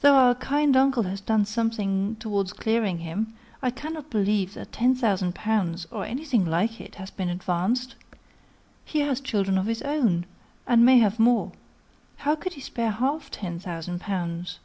Though 0.00 0.16
our 0.16 0.34
kind 0.34 0.76
uncle 0.76 1.04
has 1.04 1.20
done 1.20 1.44
something 1.44 2.16
towards 2.16 2.52
clearing 2.52 2.98
him, 2.98 3.32
I 3.62 3.70
cannot 3.70 4.10
believe 4.10 4.54
that 4.54 4.72
ten 4.72 4.96
thousand 4.96 5.36
pounds, 5.36 5.86
or 5.92 6.04
anything 6.04 6.44
like 6.44 6.80
it, 6.80 6.96
has 6.96 7.12
been 7.12 7.28
advanced. 7.28 7.94
He 8.84 8.98
has 9.02 9.20
children 9.20 9.56
of 9.56 9.66
his 9.66 9.82
own, 9.82 10.26
and 10.66 10.84
may 10.84 10.98
have 10.98 11.20
more. 11.20 11.52
How 12.16 12.34
could 12.34 12.54
he 12.54 12.60
spare 12.60 12.90
half 12.90 13.30
ten 13.30 13.60
thousand 13.60 14.00
pounds?" 14.00 14.58